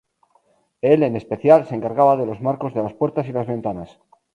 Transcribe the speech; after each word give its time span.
Él, 0.81 1.03
en 1.03 1.15
especial, 1.15 1.67
se 1.67 1.75
encargaba 1.75 2.17
de 2.17 2.25
los 2.25 2.41
marcos 2.41 2.73
de 2.73 2.81
las 2.81 2.95
puertas 2.95 3.27
y 3.27 3.33
las 3.33 3.45
ventanas. 3.45 3.99